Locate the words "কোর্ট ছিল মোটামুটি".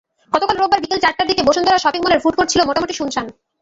2.37-2.93